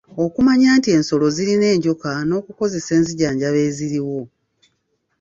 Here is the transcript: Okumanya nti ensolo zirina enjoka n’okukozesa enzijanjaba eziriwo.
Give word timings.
Okumanya 0.23 0.69
nti 0.77 0.89
ensolo 0.97 1.25
zirina 1.35 1.65
enjoka 1.75 2.09
n’okukozesa 2.27 2.91
enzijanjaba 2.99 3.59
eziriwo. 3.67 4.19